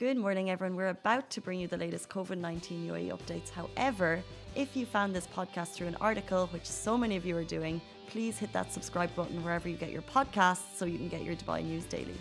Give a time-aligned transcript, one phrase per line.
[0.00, 0.76] Good morning, everyone.
[0.76, 3.50] We're about to bring you the latest COVID 19 UAE updates.
[3.50, 4.22] However,
[4.54, 7.82] if you found this podcast through an article, which so many of you are doing,
[8.08, 11.36] please hit that subscribe button wherever you get your podcasts so you can get your
[11.36, 12.18] Dubai news daily.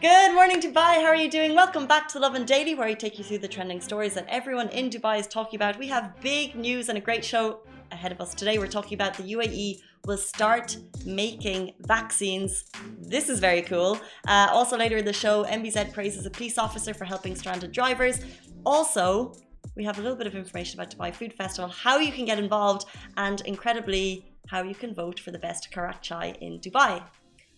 [0.00, 0.94] Good morning, Dubai.
[1.02, 1.54] How are you doing?
[1.54, 4.70] Welcome back to Lovin Daily, where I take you through the trending stories that everyone
[4.70, 5.78] in Dubai is talking about.
[5.78, 7.60] We have big news and a great show
[7.92, 8.56] ahead of us today.
[8.56, 12.64] We're talking about the UAE will start making vaccines.
[13.00, 13.98] This is very cool.
[14.26, 18.20] Uh, also, later in the show, MBZ praises a police officer for helping stranded drivers.
[18.64, 19.34] Also,
[19.76, 22.38] we have a little bit of information about Dubai Food Festival, how you can get
[22.38, 22.86] involved,
[23.16, 27.02] and incredibly, how you can vote for the best karak chai in Dubai.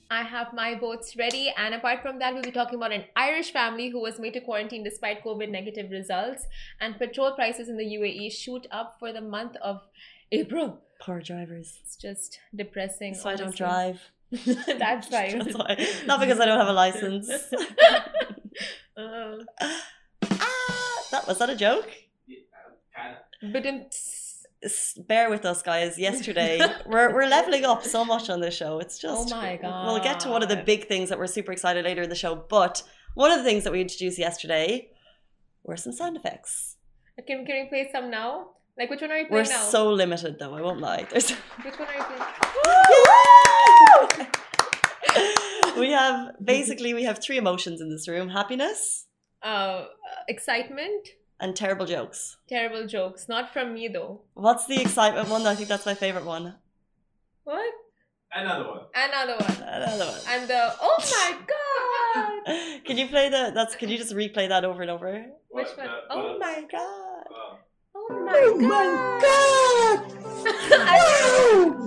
[0.08, 3.52] I have my votes ready, and apart from that, we'll be talking about an Irish
[3.52, 6.46] family who was made to quarantine despite COVID negative results,
[6.80, 9.80] and petrol prices in the UAE shoot up for the month of
[10.30, 10.80] April.
[11.00, 11.78] Poor drivers.
[11.82, 13.14] It's just depressing.
[13.14, 14.00] So I don't drive.
[14.30, 15.32] That's right.
[15.44, 15.86] That's why.
[16.06, 17.30] Not because I don't have a license.
[18.96, 19.38] uh,
[20.30, 21.88] ah, that was that a joke?
[23.42, 23.86] but in
[25.06, 25.98] Bear with us, guys.
[25.98, 28.78] Yesterday, we're we're leveling up so much on this show.
[28.80, 31.26] It's just Oh my god We'll get to one of the big things that we're
[31.26, 32.34] super excited later in the show.
[32.34, 32.82] But
[33.14, 34.90] one of the things that we introduced yesterday
[35.62, 36.76] were some sound effects.
[37.26, 38.55] can can we play some now?
[38.78, 39.64] Like which one are you We're playing now?
[39.68, 40.54] so limited, though.
[40.54, 41.06] I won't lie.
[41.10, 41.30] There's.
[41.30, 42.04] which one are you
[44.16, 44.28] playing?
[45.78, 49.06] we have basically we have three emotions in this room: happiness
[49.42, 49.86] Uh,
[50.28, 51.08] excitement,
[51.40, 52.36] and terrible jokes.
[52.48, 53.28] terrible jokes.
[53.28, 54.22] Not from me though.
[54.34, 55.46] What's the excitement one?
[55.46, 56.54] I think that's my favorite one.
[57.44, 57.72] What?
[58.34, 58.80] Another one.
[58.94, 59.62] Another one.
[59.62, 60.20] Another one.
[60.28, 62.84] And the oh my god.
[62.84, 63.52] Can you play the?
[63.54, 63.74] That's.
[63.76, 65.24] Can you just replay that over and over?
[65.48, 65.86] Which What one?
[65.86, 67.15] the- Oh what- my god!
[68.08, 68.26] Wow.
[68.30, 70.00] Oh my god.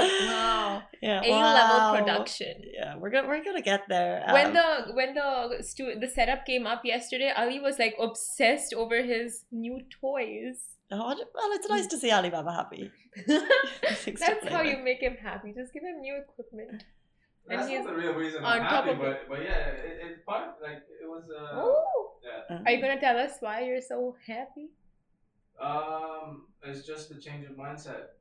[0.00, 0.82] wow.
[1.00, 1.20] Yeah.
[1.24, 2.62] A level production.
[2.72, 4.24] Yeah, we're gonna we're gonna get there.
[4.32, 8.72] when Um, the when the stu- the setup came up yesterday, Ali was like obsessed
[8.74, 10.76] over his new toys.
[10.90, 12.90] oh, well, it's nice to see Alibaba happy.
[13.26, 15.52] That's how you make him happy.
[15.54, 16.84] Just give him new equipment.
[17.48, 20.26] And That's he's not the real reason on I'm happy, but but yeah, it, it
[20.26, 22.60] part like it was uh oh, yeah.
[22.64, 24.68] Are you gonna tell us why you're so happy?
[25.62, 28.18] Um, it's just a change of mindset,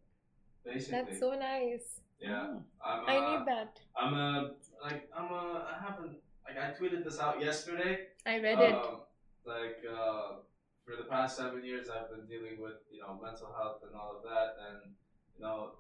[0.64, 1.00] basically.
[1.00, 2.02] That's so nice.
[2.22, 2.58] yeah.
[2.86, 3.80] I'm, I uh, need that.
[4.00, 4.52] I'm a
[4.84, 8.08] like I'm a I haven't like I tweeted this out yesterday.
[8.26, 8.74] I read it.
[8.74, 9.02] Um,
[9.46, 10.38] like uh,
[10.86, 14.18] for the past seven years, I've been dealing with you know mental health and all
[14.18, 14.94] of that, and
[15.36, 15.72] you know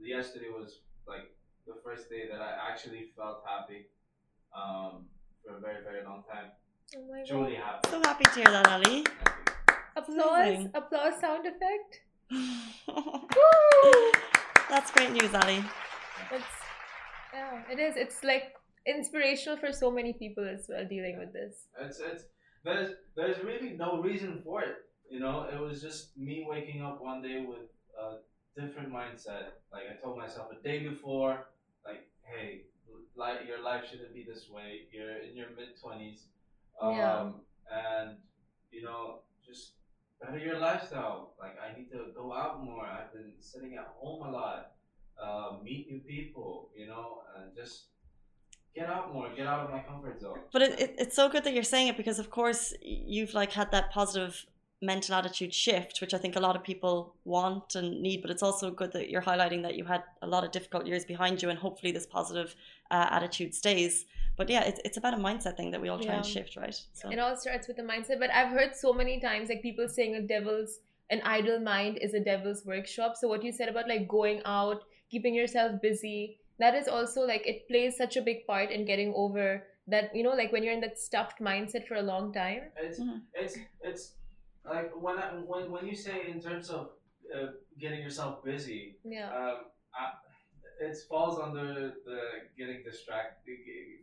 [0.00, 0.78] yesterday was
[1.08, 1.34] like
[1.66, 3.86] the first day that I actually felt happy
[4.54, 5.06] um,
[5.44, 6.50] for a very very long time.
[6.96, 7.52] Oh my god.
[7.52, 7.90] Happy.
[7.90, 9.04] So happy to hear that, Ali.
[9.94, 10.14] Thank you.
[10.14, 10.70] Applause, amazing.
[10.74, 12.00] applause sound effect.
[14.68, 15.64] That's great news, Ali.
[16.32, 16.44] It's
[17.32, 17.96] yeah, it is.
[17.96, 18.54] It's like
[18.86, 21.66] inspirational for so many people as well dealing with this.
[21.80, 22.24] It's it's
[22.64, 24.76] there's there's really no reason for it.
[25.10, 27.66] You know, it was just me waking up one day with
[27.98, 28.18] a
[28.60, 29.58] different mindset.
[29.72, 31.48] Like I told myself a day before,
[31.84, 32.62] like, hey,
[33.16, 34.82] like your life shouldn't be this way.
[34.92, 36.26] You're in your mid twenties,
[36.80, 37.30] um, Yeah.
[37.72, 38.18] and
[38.70, 39.72] you know, just
[40.20, 41.34] better your lifestyle.
[41.38, 42.84] Like I need to go out more.
[42.84, 44.72] I've been sitting at home a lot.
[45.22, 47.88] Uh, meet new people, you know, and just
[48.74, 49.28] get out more.
[49.36, 50.38] Get out of my comfort zone.
[50.52, 53.52] But it, it, it's so good that you're saying it because, of course, you've like
[53.52, 54.46] had that positive
[54.82, 58.22] mental attitude shift, which I think a lot of people want and need.
[58.22, 61.04] But it's also good that you're highlighting that you had a lot of difficult years
[61.04, 62.54] behind you, and hopefully this positive
[62.90, 64.06] uh, attitude stays.
[64.36, 66.74] But yeah, it's, it's about a mindset thing that we all try and shift, right?
[66.94, 68.18] So It all starts with the mindset.
[68.18, 70.78] But I've heard so many times like people saying a devil's
[71.10, 73.16] an idle mind is a devil's workshop.
[73.16, 77.46] So what you said about like going out, keeping yourself busy, that is also like
[77.46, 80.72] it plays such a big part in getting over that, you know, like when you're
[80.72, 82.62] in that stuffed mindset for a long time.
[82.76, 83.22] It's Mhm.
[83.34, 84.14] it's it's
[84.64, 86.90] like when I, when when you say in terms of
[87.34, 87.48] uh,
[87.78, 89.30] getting yourself busy, Yeah.
[89.30, 89.56] um,
[89.94, 90.12] I,
[90.80, 92.20] it falls under the
[92.56, 93.46] getting distract,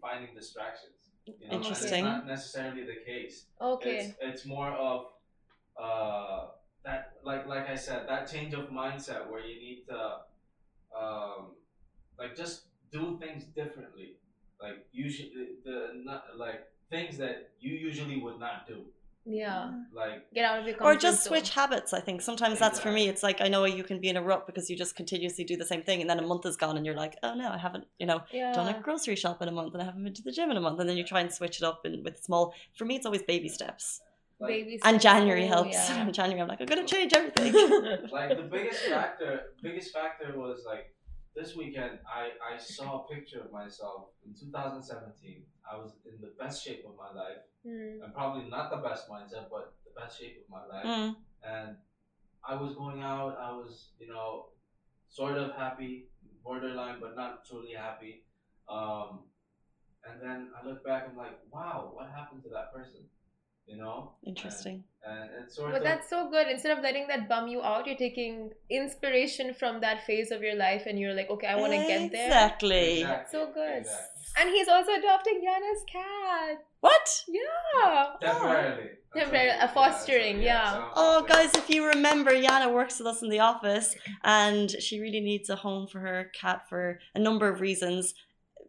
[0.01, 0.93] finding distractions.
[1.25, 2.05] You know, and Interesting.
[2.05, 3.45] it's not necessarily the case.
[3.59, 3.97] Okay.
[3.97, 5.07] It's it's more of
[5.81, 6.47] uh,
[6.85, 9.99] that like like I said that change of mindset where you need to
[10.97, 11.55] um,
[12.17, 14.13] like just do things differently.
[14.61, 18.85] Like usually the not like things that you usually would not do.
[19.29, 19.71] Yeah.
[19.93, 21.31] Like Get out of your or comfort just zone.
[21.31, 21.91] switch habits.
[21.93, 23.09] I think sometimes that's for me.
[23.09, 25.57] It's like I know you can be in a rut because you just continuously do
[25.57, 27.57] the same thing, and then a month is gone, and you're like, oh no, I
[27.57, 28.53] haven't, you know, Yeah.
[28.53, 30.57] done a grocery shop in a month, and I haven't been to the gym in
[30.57, 32.53] a month, and then you try and switch it up in, with small.
[32.77, 33.99] For me, it's always baby steps,
[34.39, 35.01] like, Baby and.
[35.01, 35.73] January helps.
[35.73, 36.07] yeah.
[36.07, 37.53] In January, I'm like, I'm gonna change everything.
[38.11, 40.93] like the biggest factor biggest factor was like
[41.37, 45.43] this weekend, I, I saw a picture of myself in 2017.
[45.71, 48.01] I was in the best shape of my life, Mm.
[48.01, 50.85] and probably not the best mindset, but the best shape of my life.
[50.85, 51.15] Mm.
[51.43, 51.75] And
[52.47, 53.37] I was going out.
[53.37, 54.49] I was, you know,
[55.09, 56.07] sort of happy,
[56.43, 58.23] borderline, but not truly happy.
[58.69, 59.23] Um,
[60.07, 63.01] and then I look back and like, wow, what happened to that person?
[63.67, 64.83] You know, Interesting.
[65.05, 66.47] and it's sort But of that's so good.
[66.47, 70.55] Instead of letting that bum you out, you're taking inspiration from that phase of your
[70.55, 72.27] life and you're like, okay, I want to get there.
[72.27, 73.03] Exactly.
[73.03, 73.79] That's so good.
[73.79, 74.13] Exactly.
[74.39, 76.63] And he's also adopting Yana's cat.
[76.79, 77.23] What?
[77.27, 78.05] Yeah.
[78.21, 78.89] Temporarily.
[79.15, 80.73] Temporary- That's a fostering, so- yeah.
[80.73, 84.99] so- Oh, guys, if you remember, Yana works with us in the office and she
[85.01, 88.13] really needs a home for her cat for a number of reasons.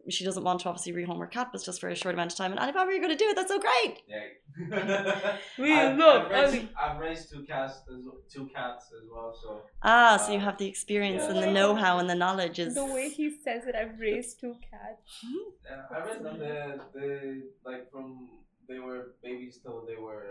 [0.09, 2.31] She doesn't want to obviously rehome her cat, but it's just for a short amount
[2.31, 2.51] of time.
[2.51, 3.35] And Alibaba, you're going to do it.
[3.35, 4.01] That's so great.
[4.07, 5.37] Yeah.
[5.57, 9.33] We I've, love I've raised, I've raised two cats, as, two cats as well.
[9.41, 12.59] So Ah, so you Uh, have the experience and the know how and the knowledge
[12.59, 12.75] is.
[12.75, 15.01] The way he says it, I've raised two cats.
[15.23, 16.39] yeah, I raised them.
[16.39, 18.29] They, they like from
[18.67, 20.25] they were babies till they were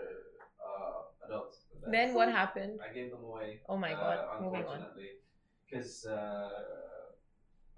[0.68, 1.58] uh, adults.
[1.84, 2.80] And Then what happened?
[2.88, 3.60] I gave them away.
[3.68, 4.76] Oh my uh, God, moving on.
[4.76, 5.10] Unfortunately,
[5.70, 6.48] because uh,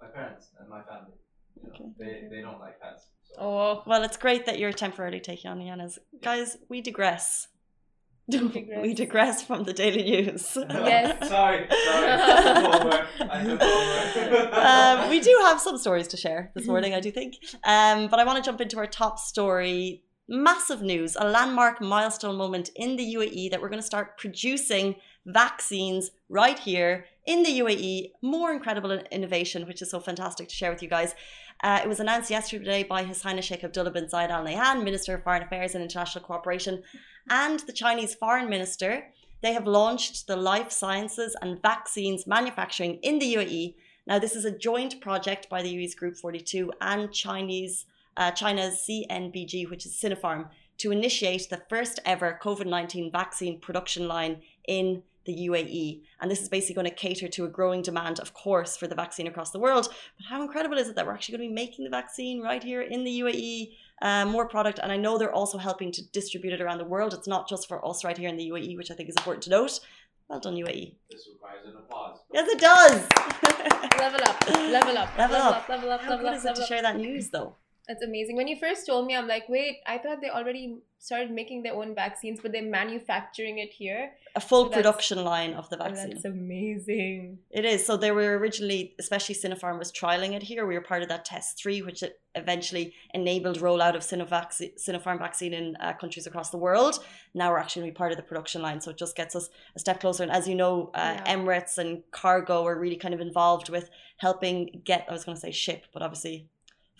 [0.01, 1.15] my parents and my family,
[1.55, 1.89] you know, Okay.
[1.97, 3.07] they, they don't like pets.
[3.23, 3.35] So.
[3.39, 5.99] Oh, Well, it's great that you're temporarily taking on Yana's.
[6.21, 7.47] Guys, we digress.
[8.29, 8.81] digress.
[8.81, 10.57] we digress from the daily news.
[10.69, 11.27] Yes.
[11.29, 12.07] sorry, sorry.
[12.11, 13.07] I took over.
[13.19, 14.55] I took over.
[15.03, 17.35] um, we do have some stories to share this morning, I do think.
[17.63, 20.03] Um, but I want to jump into our top story.
[20.29, 24.95] Massive news, a landmark milestone moment in the UAE that we're going to start producing
[25.25, 28.11] vaccines right here in the UAE.
[28.21, 31.15] More incredible innovation, which is so fantastic to share with you guys.
[31.63, 35.15] Uh, it was announced yesterday by His Highness Sheikh Abdullah bin Zayed Al Nahyan, Minister
[35.15, 36.81] of Foreign Affairs and International Cooperation,
[37.29, 39.05] and the Chinese Foreign Minister.
[39.41, 43.75] They have launched the life sciences and vaccines manufacturing in the UAE.
[44.07, 47.85] Now, this is a joint project by the UAE's Group 42 and Chinese,
[48.17, 54.07] uh, China's CNBG, which is Sinopharm, to initiate the first ever COVID 19 vaccine production
[54.07, 56.01] line in the UAE.
[56.19, 58.95] And this is basically going to cater to a growing demand, of course, for the
[58.95, 59.87] vaccine across the world.
[60.17, 62.63] But how incredible is it that we're actually going to be making the vaccine right
[62.63, 63.73] here in the UAE?
[64.01, 67.13] Uh, more product, and I know they're also helping to distribute it around the world.
[67.13, 69.43] It's not just for us right here in the UAE, which I think is important
[69.43, 69.79] to note.
[70.27, 70.95] Well done, UAE.
[71.11, 72.17] this requires an applause.
[72.33, 73.07] Yes, it does.
[73.99, 75.69] level up, level up, Level up.
[75.69, 76.67] level up, How level good up, is it to up.
[76.67, 77.55] share that news, though?
[77.87, 78.35] That's amazing.
[78.37, 81.73] When you first told me, I'm like, wait, I thought they already started making their
[81.73, 84.11] own vaccines, but they're manufacturing it here.
[84.35, 86.11] A full So production line of the Oh, vaccine.
[86.11, 87.39] that's amazing.
[87.49, 87.83] It is.
[87.85, 90.65] So they were originally, especially Sinopharm was trialing it here.
[90.67, 92.03] We were part of that test three, which
[92.35, 97.03] eventually enabled rollout of Sinovac, Sinopharm vaccine in uh, countries across the world.
[97.33, 98.79] Now we're actually going to be part of the production line.
[98.79, 100.21] So it just gets us a step closer.
[100.23, 101.35] And as you know, uh, Yeah.
[101.35, 105.41] Emirates and Cargo are really kind of involved with helping get, I was going to
[105.41, 106.47] say ship, but obviously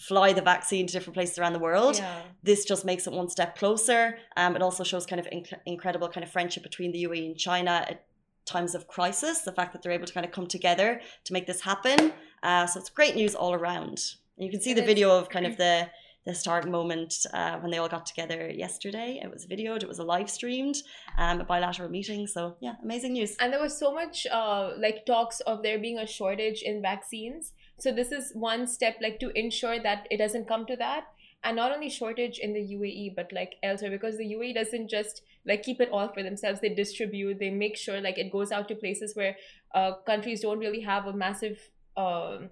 [0.10, 2.22] fly the vaccine to different places around the world Yeah.
[2.44, 4.02] this just makes it one step closer.
[4.42, 7.38] Um, it also shows kind of inc- incredible kind of friendship between the UAE and
[7.38, 7.98] China at
[8.46, 9.36] times of crisis.
[9.50, 10.90] The fact that they're able to kind of come together
[11.26, 12.00] to make this happen.
[12.42, 13.98] Uh, so it's great news all around.
[14.38, 14.88] And you can see It the is.
[14.94, 15.76] video of kind of the
[16.24, 19.20] the start moment uh, when they all got together yesterday.
[19.24, 19.82] It was videoed.
[19.82, 20.78] It was a live streamed,
[21.18, 22.28] um, a bilateral meeting.
[22.28, 23.36] So yeah, amazing news.
[23.40, 27.54] And there was so much uh, like talks of there being a shortage in vaccines.
[27.82, 31.06] So this is one step like to ensure that it doesn't come to that.
[31.44, 35.24] And not only shortage in the UAE, but like elsewhere, because the UAE doesn't just
[35.46, 36.62] like keep it all for themselves.
[36.62, 37.40] They distribute.
[37.40, 39.36] They make sure like it goes out to places where
[39.74, 41.58] uh, countries don't really have a massive,
[41.98, 42.52] um,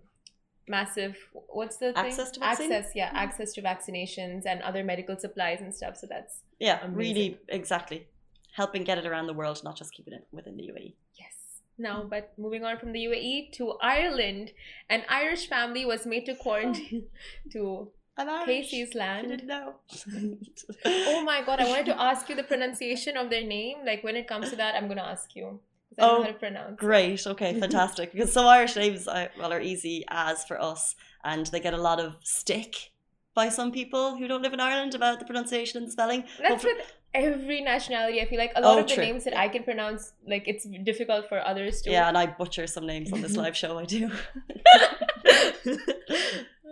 [0.68, 1.16] massive
[1.50, 2.06] what's the thing?
[2.06, 2.72] Access to vaccine?
[2.72, 3.18] access, yeah, Mhm.
[3.26, 5.96] access to vaccinations and other medical supplies and stuff.
[5.98, 6.96] So that's Yeah, Amazing.
[6.98, 8.08] really, exactly.
[8.54, 10.64] Helping get it around the world, not just keeping it within the.
[10.64, 10.96] UAE.
[11.16, 11.36] Yes.
[11.80, 14.52] Now, but moving on from the UAE to Ireland,
[14.90, 17.06] an Irish family was made to quarantine
[17.54, 17.90] to
[18.46, 19.42] Casey's land.
[20.86, 23.78] Oh my god, I wanted to ask you the pronunciation of their name.
[23.86, 25.60] Like when it comes to that, I'm gonna ask you.
[25.98, 26.72] I don't know Oh, how to pronounce.
[26.74, 26.78] it.
[26.78, 27.26] Great.
[27.28, 27.60] Okay.
[27.66, 28.12] Fantastic.
[28.12, 31.78] Because some Irish names, uh, well, are easy as for us, and they get a
[31.90, 32.92] lot of stick
[33.34, 36.24] by some people who don't live in Ireland about the pronunciation and the spelling.
[36.40, 36.74] That's Hopefully-
[37.14, 38.22] every nationality.
[38.22, 39.04] I feel like a lot Oh, of the true.
[39.04, 41.92] names that I can pronounce, like it's difficult for others to.
[41.92, 43.78] yeah, and I butcher some names on this live show.
[43.80, 44.12] I do.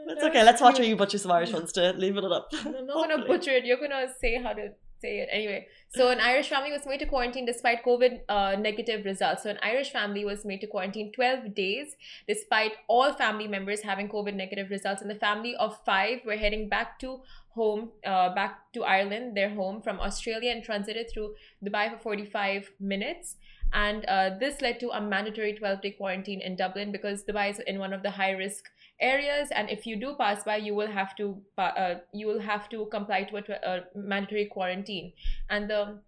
[0.09, 0.41] It's okay.
[0.43, 2.49] Let's watch where you butcher some Irish ones to leave it up.
[2.65, 3.65] I'm not gonna butcher it.
[3.65, 5.67] You're gonna say how to say it anyway.
[5.89, 9.43] So an Irish family was made to quarantine despite COVID uh, negative results.
[9.43, 11.95] So an Irish family was made to quarantine 12 days
[12.27, 15.01] despite all family members having COVID negative results.
[15.01, 19.49] And the family of five were heading back to home uh, back to Ireland, their
[19.49, 21.33] home from Australia, and transited through
[21.65, 23.37] Dubai for 45 minutes.
[23.73, 27.59] And uh, this led to a mandatory 12 day quarantine in Dublin because Dubai is
[27.59, 30.87] in one of the high risk areas and if you do pass by you will
[30.87, 35.11] have to uh, you will have to comply to a, a mandatory quarantine
[35.49, 35.99] and the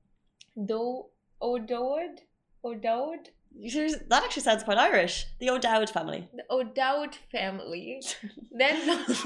[0.55, 1.09] though
[1.41, 2.21] O'Dowd
[2.63, 5.25] O'Dowd that actually sounds quite Irish.
[5.39, 6.29] The O'Dowd family.
[6.33, 8.01] The O'Dowd family.
[8.51, 9.25] then it's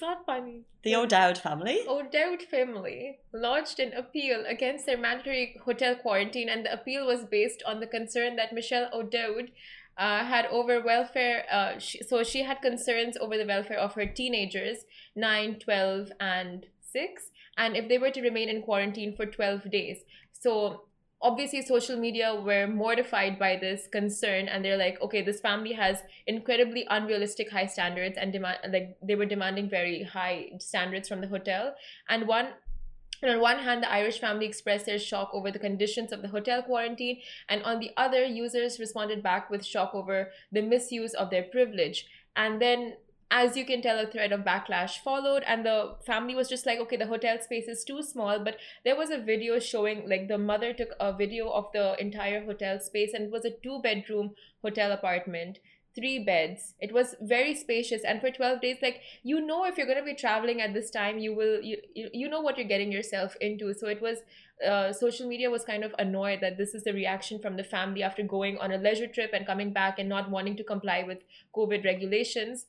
[0.00, 0.62] not funny.
[0.84, 1.80] The O'Dowd family.
[1.86, 7.62] O'Dowd family lodged an appeal against their mandatory hotel quarantine, and the appeal was based
[7.66, 9.50] on the concern that Michelle O'Dowd
[9.98, 11.44] uh, had over welfare.
[11.50, 14.84] Uh, she, so she had concerns over the welfare of her teenagers,
[15.16, 19.98] 9, 12, and 6, and if they were to remain in quarantine for 12 days.
[20.32, 20.82] So
[21.24, 26.02] obviously social media were mortified by this concern and they're like okay this family has
[26.26, 31.26] incredibly unrealistic high standards and demand like they were demanding very high standards from the
[31.26, 31.74] hotel
[32.10, 32.48] and one
[33.24, 36.28] and on one hand, the Irish family expressed their shock over the conditions of the
[36.28, 41.30] hotel quarantine, and on the other, users responded back with shock over the misuse of
[41.30, 42.06] their privilege.
[42.36, 42.94] And then
[43.30, 46.78] as you can tell, a thread of backlash followed, and the family was just like,
[46.78, 48.38] okay, the hotel space is too small.
[48.38, 52.44] But there was a video showing, like, the mother took a video of the entire
[52.44, 55.58] hotel space, and it was a two bedroom hotel apartment
[55.94, 56.74] three beds.
[56.80, 58.02] It was very spacious.
[58.04, 60.90] And for 12 days like you know if you're going to be traveling at this
[60.90, 63.72] time you will you, you know what you're getting yourself into.
[63.74, 64.18] So it was
[64.66, 68.02] uh, social media was kind of annoyed that this is the reaction from the family
[68.02, 71.18] after going on a leisure trip and coming back and not wanting to comply with
[71.54, 72.66] covid regulations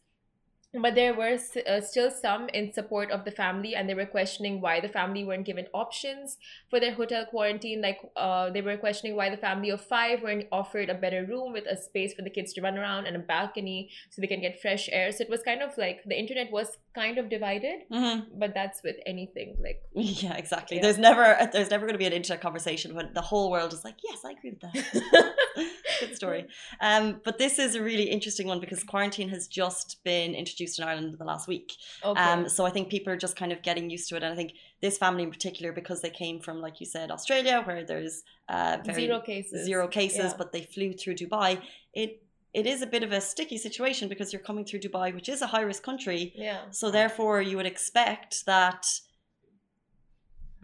[0.82, 4.62] but there were uh, still some in support of the family and they were questioning
[4.62, 6.38] why the family weren't given options
[6.70, 7.82] for their hotel quarantine.
[7.82, 11.54] Like uh, they were questioning why the family of five weren't offered a better room
[11.54, 14.42] with a space for the kids to run around and a balcony so they can
[14.42, 15.12] get fresh air.
[15.12, 18.22] So it was kind of like the internet was kind of divided mm-hmm.
[18.40, 20.84] but that's with anything like yeah exactly yeah.
[20.84, 23.84] there's never there's never going to be an internet conversation when the whole world is
[23.84, 25.36] like yes i agree with that
[26.00, 26.46] good story
[26.82, 30.86] um, but this is a really interesting one because quarantine has just been introduced in
[30.86, 31.74] ireland in the last week
[32.04, 32.22] okay.
[32.22, 34.36] um, so i think people are just kind of getting used to it and i
[34.36, 38.24] think this family in particular because they came from like you said australia where there's
[38.50, 40.34] uh, zero cases zero cases yeah.
[40.38, 41.60] but they flew through dubai
[41.94, 42.25] it
[42.56, 45.42] it is a bit of a sticky situation because you're coming through Dubai, which is
[45.42, 46.34] a high risk country.
[46.36, 46.62] Yeah.
[46.72, 48.82] So therefore, you would expect that.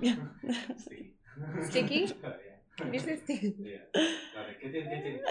[0.03, 0.15] Yeah.
[1.69, 2.12] sticky.
[2.91, 3.53] This is sticky.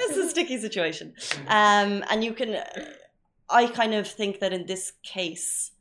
[0.03, 1.15] It's a sticky situation,
[1.49, 2.51] um, and you can.
[3.49, 5.73] I kind of think that in this case,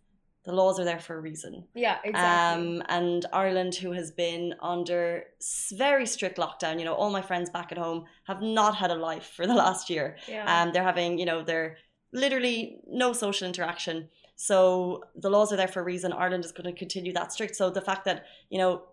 [0.45, 1.65] the laws are there for a reason.
[1.75, 2.77] Yeah, exactly.
[2.79, 5.25] Um, and Ireland, who has been under
[5.73, 8.95] very strict lockdown, you know, all my friends back at home have not had a
[8.95, 10.17] life for the last year.
[10.27, 10.45] Yeah.
[10.63, 11.77] Um, they're having, you know, they're
[12.13, 14.09] literally no social interaction.
[14.35, 16.13] So the laws are there for a reason.
[16.13, 17.55] Ireland is going to continue that strict.
[17.55, 18.83] So the fact that, you know,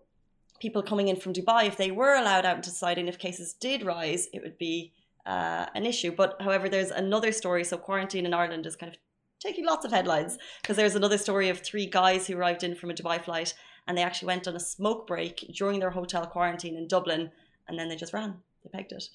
[0.59, 3.53] people coming in from Dubai, if they were allowed out into society and if cases
[3.53, 4.91] did rise, it would be
[5.25, 6.11] uh, an issue.
[6.11, 7.63] But however, there's another story.
[7.63, 8.99] So quarantine in Ireland is kind of
[9.39, 12.89] taking lots of headlines because there's another story of three guys who arrived in from
[12.89, 13.53] a Dubai flight
[13.87, 17.31] and they actually went on a smoke break during their hotel quarantine in Dublin
[17.67, 18.35] and then they just ran.
[18.63, 19.09] They pegged it.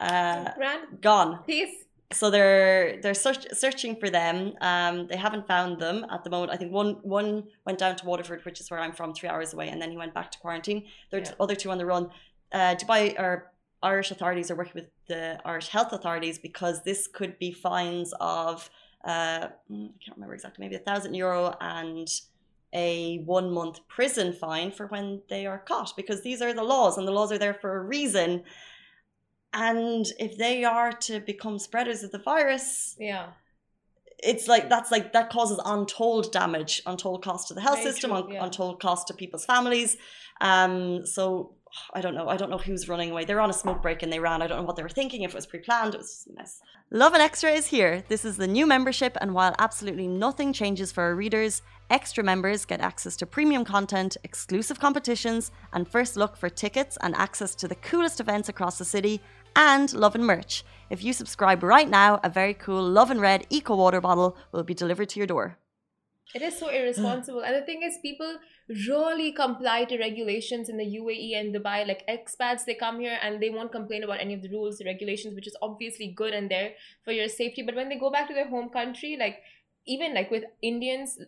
[0.00, 0.80] Uh, ran.
[1.00, 1.40] Gone.
[1.46, 1.84] Peace.
[2.10, 4.54] So they're they're search, searching for them.
[4.62, 6.52] Um, they haven't found them at the moment.
[6.52, 9.52] I think one one went down to Waterford, which is where I'm from, three hours
[9.52, 10.84] away, and then he went back to quarantine.
[11.10, 11.34] There's yeah.
[11.38, 12.08] other two on the run.
[12.50, 17.38] Uh, Dubai or Irish authorities are working with the Irish health authorities because this could
[17.38, 18.70] be fines of
[19.04, 22.08] uh, mm, I can't remember exactly, maybe a thousand euro and
[22.74, 26.98] a one month prison fine for when they are caught because these are the laws
[26.98, 28.42] and the laws are there for a reason.
[29.54, 33.28] And if they are to become spreaders of the virus, yeah,
[34.18, 38.10] it's like that's like that causes untold damage, untold cost to the health Very system,
[38.10, 38.44] true, yeah.
[38.44, 39.96] untold cost to people's families.
[40.40, 41.54] Um, so
[41.94, 42.28] I don't know.
[42.28, 43.24] I don't know who's running away.
[43.24, 44.42] They're on a smoke break and they ran.
[44.42, 45.22] I don't know what they were thinking.
[45.22, 46.60] If it was pre-planned, it was just a mess.
[46.90, 48.02] Lovin Extra is here.
[48.08, 51.60] This is the new membership, and while absolutely nothing changes for our readers,
[51.90, 57.14] extra members get access to premium content, exclusive competitions, and first look for tickets and
[57.14, 59.20] access to the coolest events across the city,
[59.54, 60.64] and Lovin merch.
[60.88, 64.72] If you subscribe right now, a very cool Lovin Red Eco Water bottle will be
[64.72, 65.58] delivered to your door.
[66.34, 67.40] It is so irresponsible.
[67.40, 71.86] and the thing is, people really comply to regulations in the UAE and Dubai.
[71.86, 74.84] Like expats, they come here and they won't complain about any of the rules, the
[74.84, 76.72] regulations, which is obviously good and there
[77.04, 77.62] for your safety.
[77.62, 79.38] But when they go back to their home country, like
[79.86, 81.18] even like with Indians,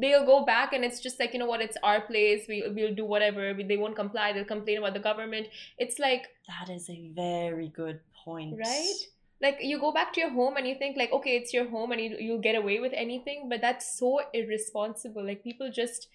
[0.00, 2.94] they'll go back and it's just like you know what it's our place we, we'll
[2.94, 5.46] do whatever they won't comply they'll complain about the government
[5.78, 8.96] it's like that is a very good point right
[9.40, 11.92] like you go back to your home and you think like okay it's your home
[11.92, 16.08] and you, you'll get away with anything but that's so irresponsible like people just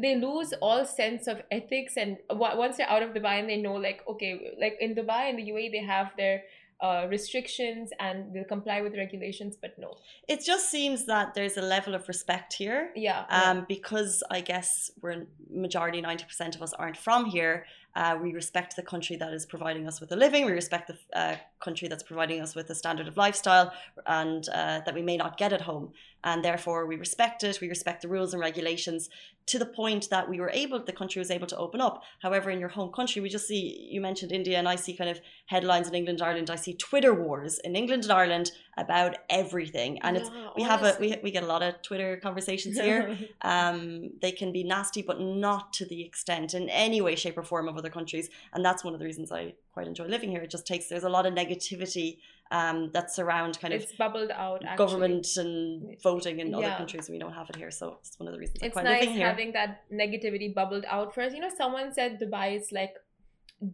[0.00, 3.56] they lose all sense of ethics and w- once they're out of dubai and they
[3.56, 6.42] know like okay like in dubai and the uae they have their
[6.82, 9.96] uh, restrictions and they'll comply with regulations but no
[10.28, 12.90] It just seems that there's a level of respect here.
[12.94, 17.64] yeah Um, because I guess we're majority, 90% of us aren't from here.
[17.96, 20.44] Uh, we respect the country that is providing us with a living.
[20.44, 23.72] We respect the uh, country that's providing us with a standard of lifestyle
[24.06, 25.92] and uh, that we may not get at home.
[26.22, 27.60] And therefore, we respect it.
[27.62, 29.08] We respect the rules and regulations
[29.46, 32.02] to the point that we were able, the country was able to open up.
[32.20, 35.08] However, in your home country, we just see, you mentioned India, and I see kind
[35.08, 36.50] of headlines in England, Ireland.
[36.50, 39.98] I see Twitter wars in England and Ireland about everything.
[40.02, 43.16] And it's, Yeah, we have a, we, we get a lot of Twitter conversations here
[43.42, 47.42] um, they can be nasty, but not to the extent in any way, shape, or
[47.42, 48.28] form of other countries.
[48.52, 50.42] And that's one of the reasons I quite enjoy living here.
[50.42, 52.18] It just takes there's a lot of negativity
[52.50, 54.76] um, that's around kind of it's bubbled out actually.
[54.84, 56.76] government and voting in other Yeah.
[56.76, 57.08] countries.
[57.10, 59.00] We don't have it here, so it's one of the reasons I it's quite nice
[59.00, 59.26] living here.
[59.26, 62.94] having that negativity bubbled out for us you know someone said dubai is like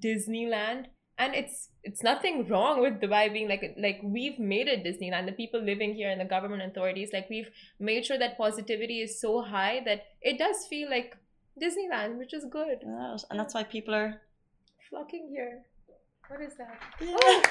[0.05, 0.87] disneyland
[1.19, 5.33] and it's it's nothing wrong with dubai being like like we've made it disneyland the
[5.33, 9.43] people living here and the government authorities like we've made sure that positivity is so
[9.43, 11.17] high that it does feel like
[11.63, 14.21] disneyland which is good Yeah, and that's why people are.
[14.89, 15.53] flocking here
[16.29, 17.43] what is that oh,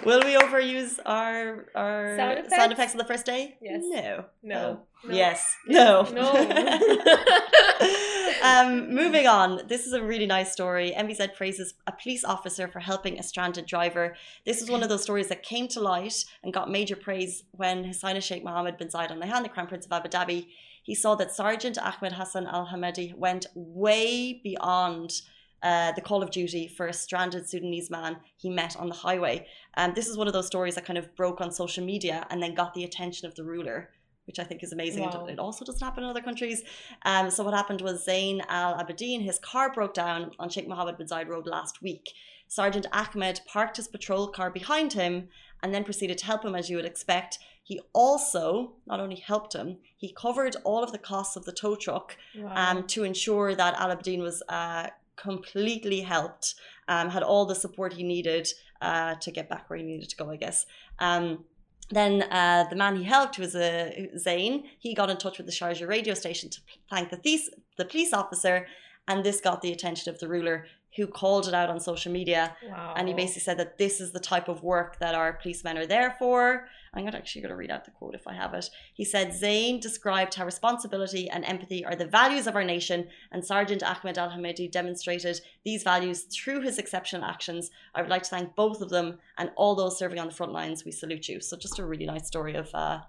[0.06, 2.72] Will we overuse our our Sound sound effects?
[2.72, 3.42] effects on the first day?
[3.60, 3.82] Yes.
[3.84, 4.24] No.
[4.42, 5.08] no, Oh.
[5.08, 5.14] no.
[5.14, 5.38] Yes.
[5.66, 6.02] No.
[6.20, 6.26] no
[8.42, 9.62] um, moving on.
[9.68, 10.94] This is a really nice story.
[10.96, 14.16] MBZ praises a police officer for helping a stranded driver.
[14.44, 17.84] This is one of those stories that came to light and got major praise when
[17.84, 20.46] His Highness Sheikh Mohammed bin Zayed Al Nahyan, the Crown Prince of Abu Dhabi,
[20.82, 25.22] he saw that Sergeant Ahmed Hassan Al Hamadi went way beyond.
[25.62, 29.46] Uh, the call of duty for a stranded Sudanese man he met on the highway.
[29.76, 32.42] Um, this is one of those stories that kind of broke on social media and
[32.42, 33.90] then got the attention of the ruler,
[34.26, 35.04] which I think is amazing.
[35.04, 35.26] Wow.
[35.26, 36.62] It also doesn't happen in other countries.
[37.04, 40.98] Um, so what happened was Zain Al Abidin, his car broke down on Sheikh Mohammed
[40.98, 42.10] bin Zayed Road last week.
[42.46, 45.28] Sergeant Ahmed parked his patrol car behind him
[45.62, 47.38] and then proceeded to help him as you would expect.
[47.62, 51.76] He also not only helped him, he covered all of the costs of the tow
[51.76, 52.52] truck wow.
[52.54, 56.56] um, to ensure that Al Abdin was uh, completely helped,
[56.88, 58.48] um, had all the support he needed
[58.80, 60.66] uh, to get back where he needed to go, I guess.
[60.98, 61.44] Um,
[61.90, 64.64] then uh, the man he helped was uh, Zain.
[64.78, 67.40] He got in touch with the Sharjah radio station to thank the,
[67.76, 68.66] the police officer,
[69.08, 72.56] and this got the attention of the ruler, who called it out on social media.
[72.68, 72.94] wow.
[72.96, 75.86] And he basically said that this is the type of work that our policemen are
[75.86, 76.66] there for.
[76.92, 78.68] I'm actually going to read out the quote if I have it.
[78.94, 83.44] He said, Zain described how responsibility and empathy are the values of our nation, and
[83.44, 87.70] Sergeant Ahmed Al Hamidi demonstrated these values through his exceptional actions.
[87.94, 90.52] I would like to thank both of them and all those serving on the front
[90.52, 90.84] lines.
[90.84, 91.40] We salute you.
[91.40, 92.68] So, just a really nice story of.
[92.74, 93.00] Uh,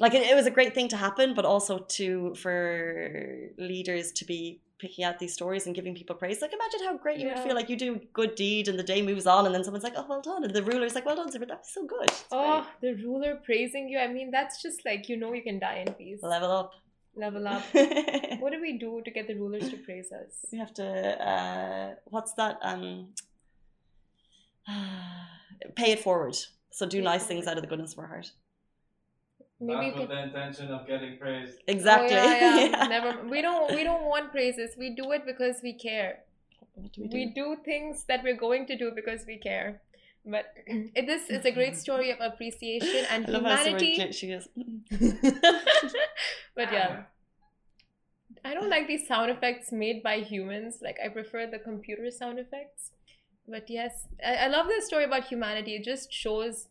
[0.00, 4.24] like it, it was a great thing to happen, but also to for leaders to
[4.24, 6.40] be picking out these stories and giving people praise.
[6.40, 8.82] Like imagine how great you would feel like you do a good deed and the
[8.82, 11.16] day moves on and then someone's like, Oh well done and the ruler's like, Well
[11.16, 12.04] done, sir, that's so good.
[12.04, 13.98] It's Oh, the ruler praising you.
[13.98, 16.20] I mean, that's just like, you know, you can die in peace.
[16.22, 16.72] Level up.
[17.16, 17.62] Level up.
[18.40, 20.44] What do we do to get the rulers to praise us?
[20.52, 20.86] We have to
[21.32, 22.58] uh what's that?
[22.62, 23.14] Um
[25.76, 26.36] pay it forward.
[26.70, 28.30] So do Pay nice things out of the goodness of our heart.
[29.60, 30.16] Maybe Not you with can.
[30.16, 31.58] the intention of getting praised.
[31.66, 32.16] Exactly.
[32.16, 32.68] Oh, yeah, yeah.
[32.78, 32.86] Yeah.
[32.86, 33.24] Never.
[33.28, 33.74] We don't.
[33.74, 34.76] We don't want praises.
[34.78, 36.20] We do it because we care.
[36.74, 37.56] What do we We do?
[37.56, 39.80] do things that we're going to do because we care.
[40.24, 43.98] But it, this is a great story of appreciation and I love how humanity.
[43.98, 44.48] gl- she goes,
[46.54, 47.02] but yeah,
[48.44, 50.78] I don't like these sound effects made by humans.
[50.82, 52.90] Like I prefer the computer sound effects.
[53.46, 55.74] But yes, I, I love this story about humanity.
[55.76, 56.68] It just shows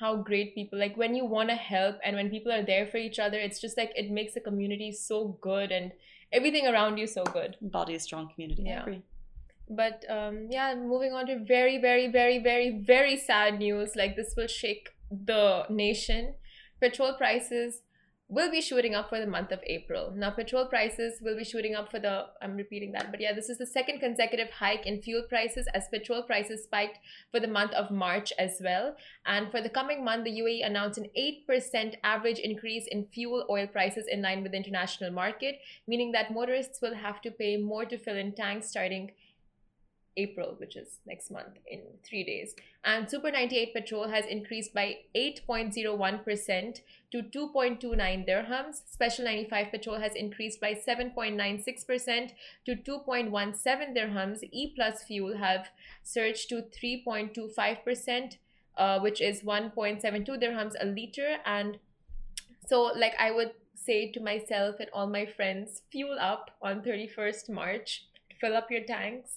[0.00, 2.96] how great people like when you want to help and when people are there for
[2.96, 3.38] each other.
[3.38, 5.92] It's just like it makes the community so good and
[6.32, 7.56] everything around you so good.
[7.60, 8.64] body is strong community.
[8.66, 8.82] Yeah.
[8.82, 9.02] agree.
[9.68, 13.94] But um, yeah, moving on to very, very, very, very, very sad news.
[13.94, 16.34] Like this will shake the nation.
[16.80, 17.82] Petrol prices
[18.30, 20.12] will be shooting up for the month of April.
[20.16, 23.48] Now, petrol prices will be shooting up for the, I'm repeating that, but yeah, this
[23.48, 27.00] is the second consecutive hike in fuel prices as petrol prices spiked
[27.32, 28.94] for the month of March as well.
[29.26, 33.66] And for the coming month, the UAE announced an 8% average increase in fuel oil
[33.66, 37.84] prices in line with the international market, meaning that motorists will have to pay more
[37.84, 39.10] to fill in tanks starting
[40.16, 42.54] April, which is next month in three days.
[42.84, 46.80] And Super 98 petrol has increased by 8.01%
[47.12, 48.82] to 2.29 dirhams.
[48.90, 52.32] Special 95 petrol has increased by 7.96%
[52.66, 54.42] to 2.17 dirhams.
[54.50, 55.68] E plus fuel have
[56.02, 58.36] surged to 3.25%,
[58.76, 61.36] uh, which is 1.72 dirhams a liter.
[61.44, 61.78] And
[62.66, 67.48] so, like, I would say to myself and all my friends, fuel up on 31st
[67.50, 68.06] March,
[68.40, 69.36] fill up your tanks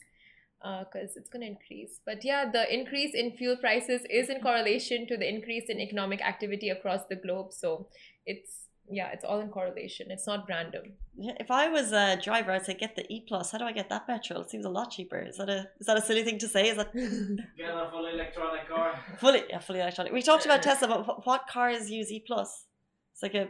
[0.64, 2.00] because uh, it's going to increase.
[2.06, 6.22] But yeah, the increase in fuel prices is in correlation to the increase in economic
[6.22, 7.52] activity across the globe.
[7.52, 7.88] So
[8.26, 10.12] it's yeah, it's all in correlation.
[10.12, 10.84] It's not random.
[11.18, 13.52] If I was a driver, I'd say get the E plus.
[13.52, 14.42] How do I get that petrol?
[14.42, 15.20] It seems a lot cheaper.
[15.20, 16.70] Is that a is that a silly thing to say?
[16.70, 16.94] Is that
[17.58, 19.00] get a fully electronic car?
[19.20, 20.12] Fully, yeah, fully electronic.
[20.12, 22.66] We talked about Tesla, but what cars use E plus?
[23.14, 23.48] It's like a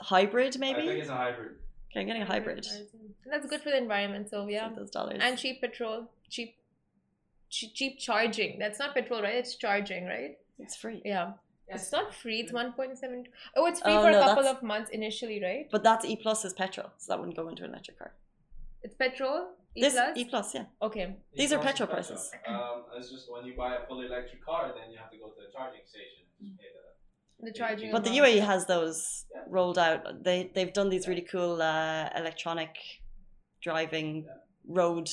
[0.00, 0.82] hybrid, maybe.
[0.82, 1.52] I think it's a hybrid.
[1.92, 2.66] Okay, I'm getting a hybrid.
[3.30, 4.30] That's good for the environment.
[4.30, 6.56] So yeah, those dollars and cheap petrol, cheap,
[7.50, 8.58] cheap charging.
[8.58, 9.34] That's not petrol, right?
[9.34, 10.38] It's charging, right?
[10.58, 11.02] It's free.
[11.04, 11.32] Yeah.
[11.68, 11.82] Yes.
[11.82, 12.40] It's not free.
[12.40, 13.24] It's one point seven.
[13.56, 15.68] Oh, it's free oh, for no, a couple of months initially, right?
[15.70, 18.12] But that's E plus is petrol, so that wouldn't go into an electric car.
[18.82, 19.48] It's petrol.
[19.74, 20.16] E this plus?
[20.16, 20.64] E plus, yeah.
[20.80, 21.16] Okay.
[21.34, 22.30] E These are petrol, petrol prices.
[22.46, 25.28] Um, it's just when you buy a fully electric car, then you have to go
[25.28, 26.91] to the charging station and just pay the
[27.42, 27.92] the charging.
[27.92, 30.24] But the UAE has those rolled out.
[30.24, 32.76] They they've done these really cool uh, electronic
[33.62, 34.26] driving
[34.68, 35.10] road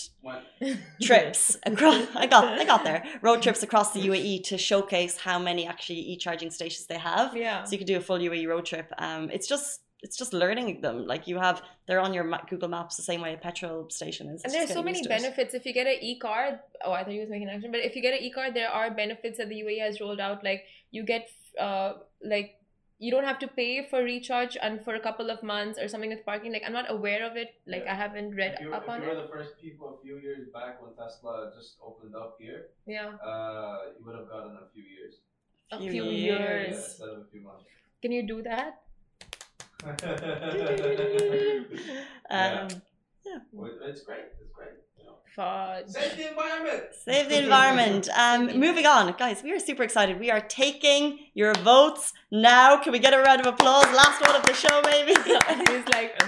[1.02, 3.04] trips across I got I got there.
[3.22, 7.36] Road trips across the UAE to showcase how many actually e-charging stations they have.
[7.36, 7.64] Yeah.
[7.64, 8.92] So you can do a full UAE road trip.
[8.98, 12.96] Um it's just it's just learning them like you have they're on your Google Maps
[12.96, 15.88] the same way a petrol station is and there's so many benefits if you get
[15.88, 18.24] an e-card oh I thought you was making an action but if you get an
[18.24, 22.56] e-card there are benefits that the UAE has rolled out like you get uh, like
[23.00, 26.10] you don't have to pay for recharge and for a couple of months or something
[26.10, 26.52] with parking.
[26.52, 27.56] Like I'm not aware of it.
[27.66, 27.94] Like yeah.
[27.94, 29.06] I haven't read if you, up on it.
[29.06, 32.36] If you were the first people a few years back when Tesla just opened up
[32.40, 35.16] here, yeah, uh, you would have gotten a few years.
[35.72, 36.14] A few, few years.
[36.14, 36.68] years.
[36.68, 37.64] Yeah, instead of a few months.
[38.02, 38.82] Can you do that?
[39.86, 39.96] um,
[42.30, 43.40] yeah.
[43.54, 44.26] Well, it's great.
[44.42, 44.70] It's great.
[45.36, 45.88] Fudge.
[45.88, 46.84] Save the environment.
[47.06, 48.10] Save the environment.
[48.18, 49.42] Um, moving on, guys.
[49.42, 50.20] We are super excited.
[50.20, 52.76] We are taking your votes now.
[52.78, 53.86] Can we get a round of applause?
[53.86, 55.14] Last one of the show, maybe.
[55.72, 56.22] He's like,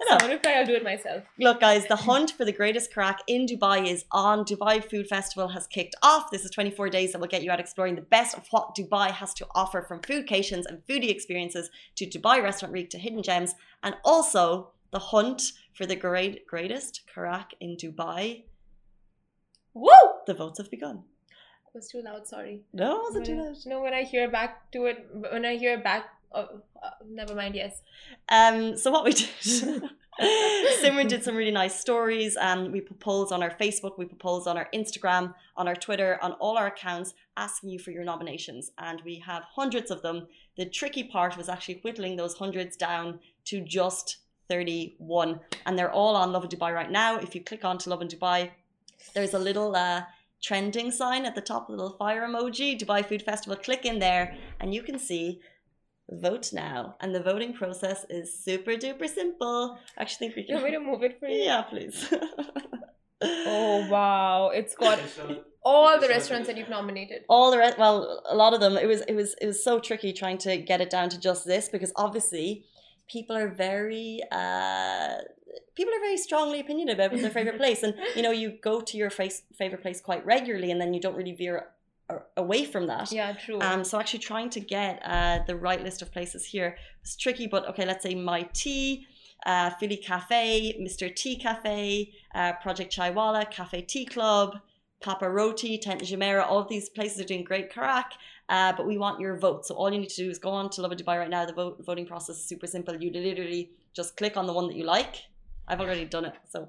[0.00, 0.34] I know.
[0.34, 1.24] if I'll do it myself.
[1.38, 1.86] Look, guys.
[1.86, 4.44] The hunt for the greatest karak in Dubai is on.
[4.44, 6.30] Dubai Food Festival has kicked off.
[6.30, 9.10] This is 24 days that will get you out exploring the best of what Dubai
[9.10, 13.54] has to offer, from foodcations and foodie experiences to Dubai Restaurant Week to hidden gems,
[13.82, 18.44] and also the hunt for the great greatest karak in Dubai.
[19.74, 19.90] Woo!
[20.26, 21.02] The votes have begun.
[21.74, 22.26] It was too loud.
[22.28, 22.62] Sorry.
[22.72, 23.46] No, it wasn't too mm.
[23.46, 23.56] loud.
[23.66, 26.48] No, when I hear back to it, when I hear back, oh,
[26.82, 27.54] uh, never mind.
[27.54, 27.82] Yes.
[28.28, 28.76] Um.
[28.76, 29.82] So what we did.
[30.80, 32.36] Simran did some really nice stories.
[32.36, 35.74] Um, we put polls on our Facebook, we put polls on our Instagram, on our
[35.74, 40.02] Twitter, on all our accounts, asking you for your nominations, and we have hundreds of
[40.02, 40.28] them.
[40.56, 44.18] The tricky part was actually whittling those hundreds down to just
[44.48, 47.18] 31 and they're all on Lovin Dubai right now.
[47.18, 48.50] If you click on to Lovin Dubai,
[49.14, 50.02] there's a little uh,
[50.42, 53.56] trending sign at the top, a little fire emoji, Dubai Food Festival.
[53.56, 55.40] Click in there and you can see
[56.10, 56.96] vote now.
[57.00, 59.78] And the voting process is super duper simple.
[59.98, 60.56] Actually think we can.
[60.56, 61.44] You want me to move it for you?
[61.44, 62.12] Yeah, please.
[63.22, 64.50] oh wow.
[64.50, 64.98] It's got
[65.64, 67.22] all the restaurants that you've nominated.
[67.28, 68.76] All the rest well, a lot of them.
[68.76, 71.46] It was it was it was so tricky trying to get it down to just
[71.46, 72.64] this because obviously
[73.08, 75.16] people are very uh,
[75.74, 78.96] people are very strongly opinionated about their favorite place, and you know you go to
[78.96, 81.68] your face, favorite place quite regularly, and then you don't really veer
[82.36, 83.10] away from that.
[83.12, 83.60] Yeah, true.
[83.60, 87.46] Um, so actually trying to get uh, the right list of places here was tricky,
[87.46, 89.06] but okay, let's say my tea.
[89.46, 91.14] Uh, Filli Cafe, Mr.
[91.14, 94.56] Tea Cafe, uh, Project Chaiwala, Cafe Tea Club,
[95.02, 98.04] Papa Roti, Tent Jumeirah, all of these places are doing great karak.
[98.48, 99.66] Uh, but we want your vote.
[99.66, 101.44] So all you need to do is go on to Love Lovin Dubai right now.
[101.44, 102.94] The vote, voting process is super simple.
[102.94, 105.16] You literally just click on the one that you like.
[105.68, 106.68] I've already done it, so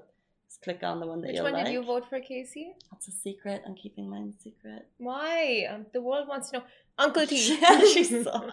[0.56, 1.52] just click on the one that Which you like.
[1.52, 2.72] Which one did you vote for, Casey?
[2.90, 3.62] That's a secret.
[3.66, 4.86] I'm keeping mine secret.
[4.98, 5.66] Why?
[5.70, 6.64] Um, the world wants to know.
[6.98, 7.58] Uncle T.
[7.62, 8.50] yeah, she's so.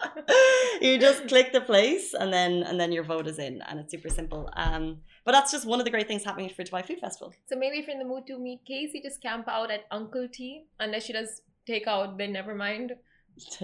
[0.80, 3.90] you just click the place, and then and then your vote is in, and it's
[3.90, 4.50] super simple.
[4.54, 7.32] Um, but that's just one of the great things happening for Dubai Food Festival.
[7.46, 10.28] So maybe if you're in the mood to meet Casey, just camp out at Uncle
[10.30, 10.64] T.
[10.78, 12.92] Unless she does take out, then never mind.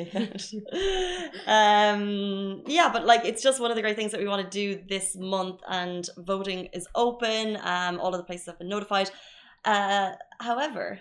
[1.47, 4.51] um, yeah, but like it's just one of the great things that we want to
[4.51, 7.57] do this month, and voting is open.
[7.63, 9.11] Um, all of the places have been notified.
[9.65, 10.99] Uh, however,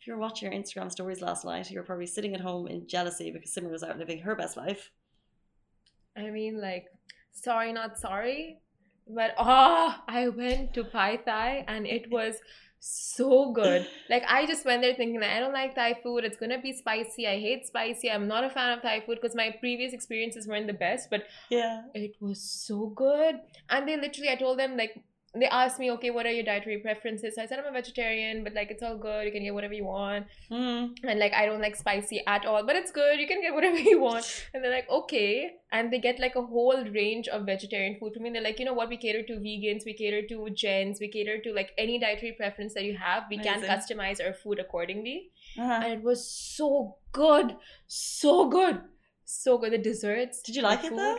[0.00, 3.30] if you're watching your Instagram stories last night, you're probably sitting at home in jealousy
[3.30, 4.90] because Simran was out living her best life.
[6.16, 6.86] I mean, like,
[7.32, 8.58] sorry, not sorry.
[9.08, 12.36] But oh, I went to Pai Thai and it was
[12.84, 13.86] so good.
[14.10, 16.24] Like I just went there thinking that I don't like Thai food.
[16.24, 17.28] It's gonna be spicy.
[17.28, 18.10] I hate spicy.
[18.10, 21.08] I'm not a fan of Thai food because my previous experiences weren't the best.
[21.08, 21.82] But Yeah.
[21.94, 23.40] it was so good.
[23.70, 24.96] And they literally, I told them like
[25.34, 27.36] they asked me, okay, what are your dietary preferences?
[27.36, 29.24] So I said I'm a vegetarian, but like it's all good.
[29.24, 30.26] You can get whatever you want.
[30.50, 30.94] Mm.
[31.04, 33.18] And like I don't like spicy at all, but it's good.
[33.18, 34.26] You can get whatever you want.
[34.52, 35.52] And they're like, okay.
[35.72, 38.30] And they get like a whole range of vegetarian food from me.
[38.30, 38.90] They're like, you know what?
[38.90, 42.74] We cater to vegans, we cater to gens, we cater to like any dietary preference
[42.74, 43.24] that you have.
[43.30, 45.30] We can customize our food accordingly.
[45.58, 45.80] Uh-huh.
[45.82, 47.56] And it was so good.
[47.86, 48.82] So good.
[49.24, 49.72] So good.
[49.72, 50.42] The desserts.
[50.42, 50.98] Did you like it food.
[50.98, 51.18] though?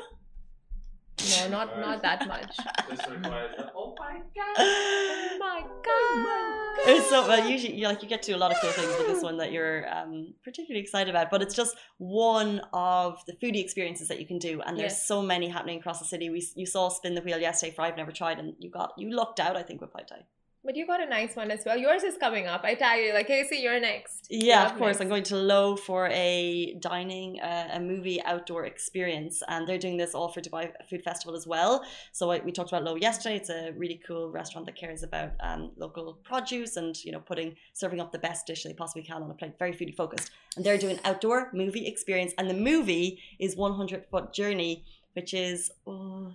[1.39, 2.55] No, not not that much.
[2.89, 4.55] This requires the, oh my god.
[4.57, 6.95] Oh my god.
[6.97, 7.47] It's so well.
[7.49, 9.51] Usually, you like you get to a lot of cool things, but this one that
[9.51, 11.29] you're um, particularly excited about.
[11.31, 15.07] But it's just one of the foodie experiences that you can do, and there's Yes.
[15.07, 16.29] so many happening across the city.
[16.29, 19.11] We you saw spin the wheel yesterday for I've never tried, and you got you
[19.11, 19.55] lucked out.
[19.55, 20.23] I think with Pai Thai.
[20.65, 21.77] But you got a nice one as well.
[21.77, 22.61] Yours is coming up.
[22.63, 24.27] I tell you, like, hey, see, you're next.
[24.29, 24.95] Yeah, of course.
[24.95, 25.01] next.
[25.01, 29.97] I'm going to Lowe for a dining, uh, a movie outdoor experience, and they're doing
[29.97, 31.83] this all for Dubai Food Festival as well.
[32.13, 33.35] So I, we talked about Lowe yesterday.
[33.35, 37.57] It's a really cool restaurant that cares about um, local produce and you know putting
[37.73, 39.59] serving up the best dish they possibly can on a plate.
[39.59, 44.31] Very foodie focused, and they're doing outdoor movie experience, and the movie is 100 Foot
[44.31, 46.31] Journey, which is oh,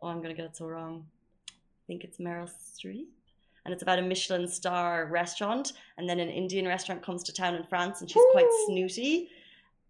[0.00, 1.06] oh I'm gonna get it so wrong.
[1.48, 3.06] I think it's Meryl Streep
[3.64, 7.54] and it's about a Michelin star restaurant, and then an Indian restaurant comes to town
[7.54, 9.28] in France, and she's quite snooty.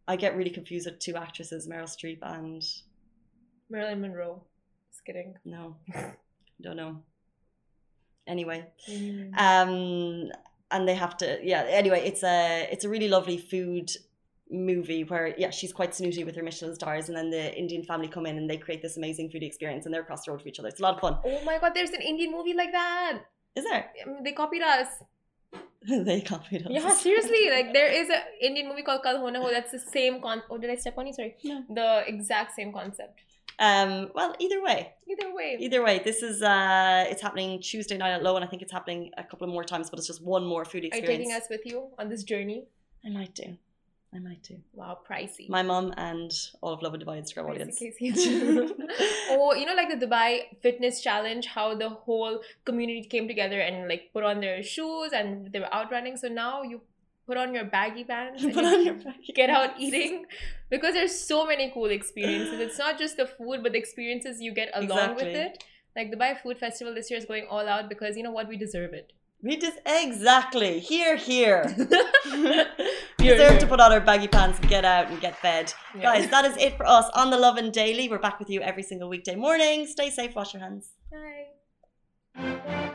[0.06, 2.62] I get really confused with two actresses, Meryl Streep and
[3.70, 4.42] Marilyn Monroe.
[4.90, 5.34] Just kidding.
[5.44, 5.76] no,
[6.62, 7.02] don't know.
[8.26, 9.37] Anyway, Mm.
[9.37, 10.32] um,
[10.70, 11.64] and they have to, yeah.
[11.68, 13.90] Anyway, it's a it's a really lovely food
[14.50, 18.08] movie where yeah she's quite snooty with her Michelin stars, and then the Indian family
[18.08, 20.48] come in and they create this amazing food experience, and they're across the road from
[20.48, 20.68] each other.
[20.68, 21.18] It's a lot of fun.
[21.24, 23.20] Oh my god, there's an Indian movie like that.
[23.56, 23.90] Is there?
[24.04, 24.88] I mean, they copied us.
[25.88, 26.72] they copied us.
[26.72, 27.50] Yeah, seriously.
[27.50, 30.42] Like, there is an Indian movie called Kal Ho Na Ho that's the same con.
[30.50, 31.12] Oh, did I step on you?
[31.12, 31.36] Sorry.
[31.44, 31.64] No.
[31.68, 33.20] The exact same concept.
[33.58, 35.56] Um, well, either way, Either way.
[35.60, 38.72] Either way, this is uh it's happening Tuesday night at Lowe, and I think it's
[38.72, 41.08] happening a couple of more times, but it's just one more food experience.
[41.08, 42.64] Are you taking us with you on this journey?
[43.06, 43.56] I might do.
[44.14, 44.57] I might do.
[44.74, 45.48] Wow, pricey.
[45.48, 47.81] My mum and all of Lovin Dubai Instagram audience.
[49.31, 53.88] Oh, you know, like the Dubai Fitness Challenge, how the whole community came together and
[53.88, 56.16] like put on their shoes and they were out running.
[56.16, 56.81] So now you
[57.27, 60.27] put on your baggy pants and Put on your baggy get out eating
[60.70, 62.61] because there's so many cool experiences.
[62.61, 65.64] It's not just the food, but the experiences you get along with it.
[65.96, 68.48] Like Dubai Food Festival this year is going all out because you know what?
[68.48, 69.12] We deserve it.
[69.44, 71.64] We just exactly here, here.
[71.76, 71.87] we
[73.18, 73.59] deserve here.
[73.61, 75.70] to put on our baggy pants and get out and get fed.
[75.94, 76.00] Yeah.
[76.00, 78.09] Guys, that is it for us on the Lovin Daily.
[78.09, 79.87] We're back with you every single weekday morning.
[79.87, 80.92] Stay safe, wash your hands.
[82.35, 82.94] Bye.